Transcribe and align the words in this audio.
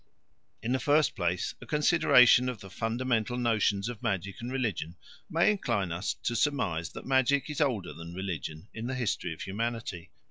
In 0.63 0.71
the 0.71 0.79
first 0.79 1.15
place 1.15 1.53
a 1.61 1.67
consideration 1.67 2.49
of 2.49 2.59
the 2.59 2.71
fundamental 2.71 3.37
notions 3.37 3.87
of 3.87 4.01
magic 4.01 4.41
and 4.41 4.51
religion 4.51 4.95
may 5.29 5.51
incline 5.51 5.91
us 5.91 6.15
to 6.23 6.35
surmise 6.35 6.93
that 6.93 7.05
magic 7.05 7.51
is 7.51 7.61
older 7.61 7.93
than 7.93 8.15
religion 8.15 8.67
in 8.73 8.87
the 8.87 8.95
history 8.95 9.31
of 9.31 9.43
humanity. 9.43 10.09